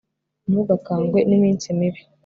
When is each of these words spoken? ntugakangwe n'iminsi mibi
ntugakangwe 0.49 1.19
n'iminsi 1.29 1.67
mibi 1.79 2.01